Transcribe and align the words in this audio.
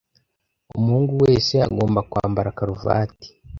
Umuhungu 0.77 1.13
wese 1.23 1.53
agomba 1.67 1.99
kwambara 2.09 2.55
karuvati 2.57 3.27